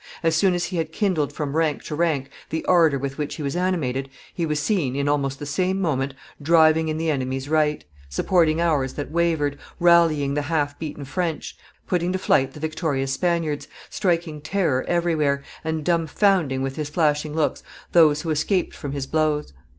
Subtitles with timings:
[0.23, 3.43] As soon as he had kindled from rank to rank the ardor with which he
[3.43, 7.85] was animated, he was seen, in almost the same moment, driving in the enemy's right,
[8.09, 13.67] supporting ours that wavered, rallying the half beaten French, putting to flight the victorious Spaniards,
[13.91, 17.61] striking terror everywhere, and dumbfounding with his flashing looks
[17.91, 19.53] those who escaped from his blows.